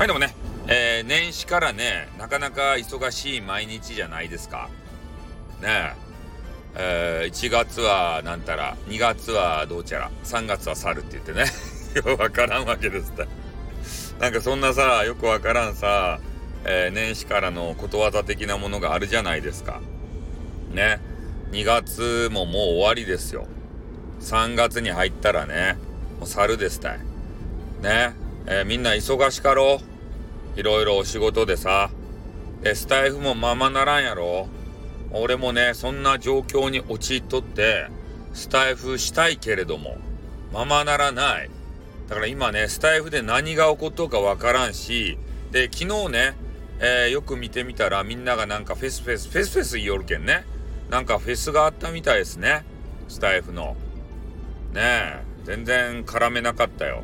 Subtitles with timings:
[0.00, 0.34] はい、でもね、
[0.66, 4.70] えー、年始からね、なかなか忙しい毎日じゃないですか。
[5.60, 11.44] ねえ、えー、1月はなんたら、2月はどうちゃら、3月は去るって言ってね、
[11.94, 13.28] よくわからんわけですって。
[14.18, 16.18] なんかそんなさ、よくわからんさ、
[16.64, 19.82] えー、年始からのことわざ的なものがあるじゃないですか。
[20.72, 20.98] ね。
[21.50, 23.46] 2月ももう終わりですよ。
[24.22, 25.76] 3月に入ったらね、
[26.18, 27.00] もう猿ですたい。
[27.82, 28.14] ね。
[28.46, 29.89] えー、みんな忙しかろう？
[30.56, 31.90] いろいろお仕事でさ、
[32.62, 34.48] え、スタイフもままならんやろ
[35.12, 37.88] 俺もね、そんな状況に陥っとって、
[38.32, 39.96] スタイフしたいけれども、
[40.52, 41.50] ままならない。
[42.08, 45.18] だから今ね、スタイフで何が起こっとうかわからんし、
[45.52, 46.34] で、昨日ね、
[46.80, 50.44] えー、よく見てみたらみんながなんかフェスフェス、フェスフェス言いよるけんね。
[50.90, 52.64] なんかフェスがあったみたいですね。
[53.08, 53.76] スタイフの。
[54.72, 57.02] ねえ、全然絡めなかったよ。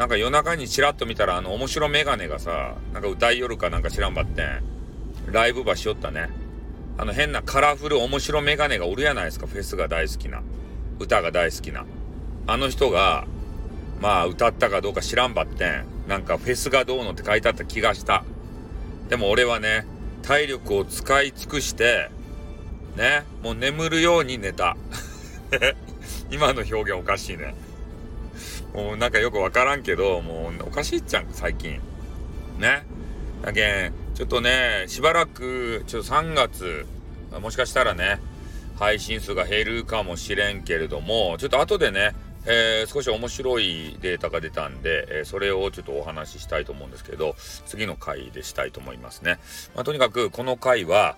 [0.00, 4.62] なんか夜中にチラッと見たら、あの、面白メガネがさ、なんか歌いよるかなんか知らんばってん、
[5.30, 6.30] ライブ場しよったね。
[6.96, 10.40] あの変なカラフル面白メガネがおるやないですか、フェスが大好きな。
[10.98, 11.84] 歌が大好きな。
[12.46, 13.26] あの人が、
[14.00, 18.24] まあ歌ったかどうか知らんばってん、なんかフェスがどうのって書いてあった気がした。
[19.10, 19.84] でも俺はね、
[20.22, 22.10] 体力を使い尽くして、
[22.96, 24.78] ね、もう眠るように寝た。
[26.32, 27.54] 今の表現おかしいね。
[28.74, 31.80] もうなんかよくわからんけど、もうおかしいっちゃん、最近。
[32.58, 32.84] ね。
[33.42, 36.86] だけん、ちょっとね、しばらく、ちょっと3月、
[37.40, 38.20] もしかしたらね、
[38.78, 42.14] 配信数が減るかもしれんけれども、ちょっと後でね、
[42.46, 47.34] えー、少し面白いデータが出たんで、えー、それをちょっとお話ししたいと思うんですけど、
[47.66, 49.38] 次の回でしたいと思いますね。
[49.74, 51.16] まあ、とにかく、この回は、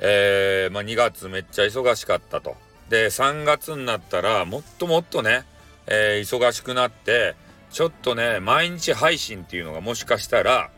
[0.00, 2.56] えー、まあ、2月めっちゃ忙しかったと。
[2.88, 5.44] で、3月になったら、もっともっとね、
[5.86, 7.34] えー、忙しくなって、
[7.70, 10.70] ちょっとね、毎日配信っていうのがもしかしたら、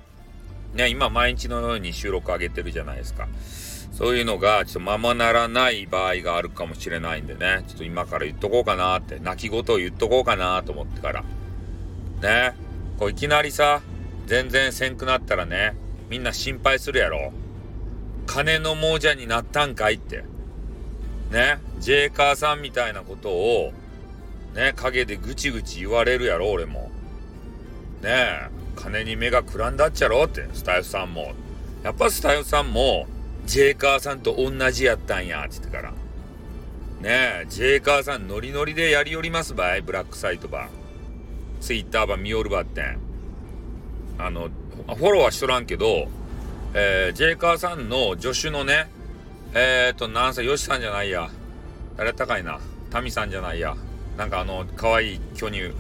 [0.75, 3.29] ね、今毎日のように収録上げてるじゃないですか。
[3.93, 11.25] そういうのが、ちょっとままならない場合があるかもしれないんでね、ちょっと今から言っとこうかなって、泣き言を言っとこうかなと思ってから。
[12.21, 12.57] ね、
[12.99, 13.83] こういきなりさ、
[14.27, 15.77] 全然せんくなったらね、
[16.09, 17.33] みんな心配するやろ。
[18.27, 20.25] 金の亡者になったんかいって。
[21.31, 23.73] ね、ジェイカーさんみたいなことを、
[24.55, 26.91] ね、陰でぐちぐち言われるやろ、俺も。
[28.03, 31.33] ねえ、金に目がくらんだっちゃろって、スタイフさんも。
[31.83, 33.07] やっぱスタイフさんも、
[33.47, 35.91] ジェイカーさんと同じやったんや、って言ってから。
[35.91, 40.69] ねえ、ジェイカーさんノリノリでやりよりますばい、ブラックサイトば。
[41.61, 42.99] ツイッターば見よるばってん。
[44.19, 44.51] あの、
[44.87, 46.09] フォローはしとらんけど、
[46.75, 48.89] えー、ジェイカーさんの助手のね、
[49.53, 51.31] えーと、なんせ、ヨシさんじゃないや。
[51.97, 52.61] 誰やったかいな。
[52.91, 53.77] タミさんじゃないや。
[54.17, 55.73] なんかあの、可愛い巨乳。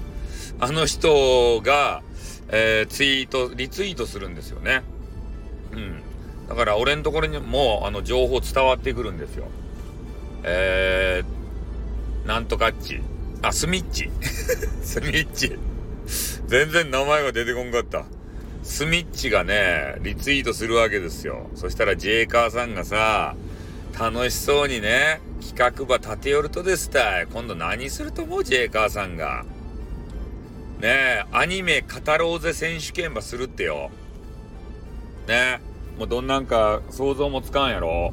[0.60, 2.02] あの人が、
[2.48, 4.82] えー、ツイート、リツイートするんですよね。
[5.72, 6.02] うん。
[6.48, 9.46] だから俺のところにも、あの、情報伝わってくるんですよ。
[10.42, 13.00] えー、なんとかっち。
[13.42, 14.10] あ、スミッチ。
[14.82, 15.58] スミッチ。
[16.46, 18.04] 全然名前が出てこんかった。
[18.62, 21.50] スミッチがね、リツイートするわけですよ。
[21.54, 23.36] そしたらジェイカーさんがさ、
[23.98, 27.26] 楽しそうにね、企画ば立て寄るとですたい。
[27.28, 28.44] 今度何すると思う？
[28.44, 29.44] ジェイカーさんが。
[30.80, 33.90] ねえ、アニメ語ろうぜ選手権ばするってよ。
[35.28, 35.60] ね
[35.96, 38.12] え、もうどんなんか想像もつかんやろ。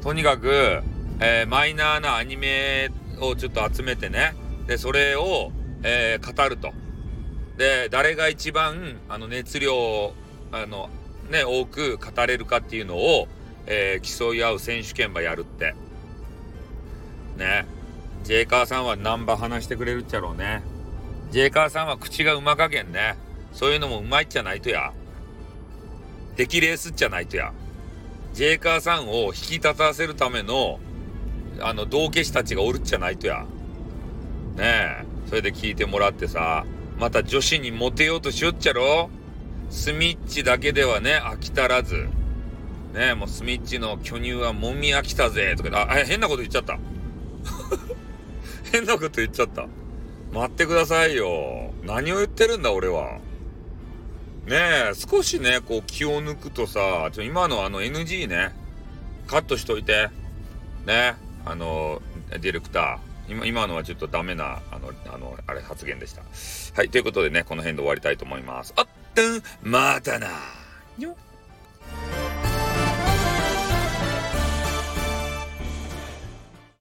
[0.00, 0.80] とにかく、
[1.18, 4.34] えー、マイナーなアニメをちょっと集めてね。
[4.68, 5.50] で、それを、
[5.82, 6.72] えー、語ると。
[7.58, 10.14] で、誰が一番、あの、熱量、
[10.52, 10.88] あの、
[11.30, 13.26] ね、多く語れるかっていうのを、
[13.72, 15.76] えー、競い合う選手権ばやるって。
[17.36, 17.66] ね。
[18.24, 20.62] ジェイカーさんはナンバ話してくれるっちゃろうね。
[21.30, 23.16] ジェイカーさんは口がうまかげんね。
[23.52, 24.92] そういうのもうまいっちゃないとや。
[26.34, 27.52] 出来レースっちゃないとや。
[28.34, 30.80] ジェイカーさんを引き立たせるための、
[31.60, 33.46] あの、道化師たちがおるっちゃないとや。
[34.56, 35.04] ねえ。
[35.28, 36.66] それで聞いてもらってさ、
[36.98, 39.10] また女子にモテようとしよっちゃろ
[39.70, 42.08] スミッチだけではね、飽き足らず。
[42.92, 46.78] ねえ、もうスミッチの巨乳はもみ飽きたぜ、とか、あ、変なこと言っちゃった。
[48.72, 49.66] 変なこと言っちゃった。
[50.32, 51.72] 待ってくださいよ。
[51.84, 53.18] 何を言ってるんだ、俺は。
[54.46, 54.56] ね
[54.90, 58.52] え、少しね、こう気を抜くとさ、ちょ今のあの NG ね、
[59.26, 60.08] カットしといて。
[60.86, 61.14] ね、
[61.44, 62.00] あの、
[62.30, 63.32] ディレクター。
[63.32, 66.22] 今、今のはちょっとダメな、あの、あの、あれ発言でした。
[66.74, 68.72] はい、ということでね、この辺で終わりたいと思います。
[68.76, 68.86] あっ、
[69.62, 70.28] またな
[70.98, 71.14] よっ